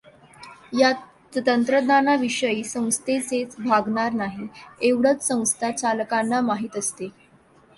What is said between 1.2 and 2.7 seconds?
तंत्रज्ञानाशिवाय